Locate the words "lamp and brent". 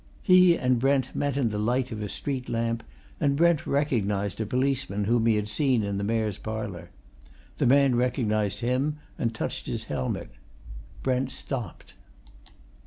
2.49-3.67